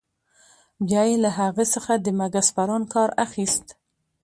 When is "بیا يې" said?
0.87-1.15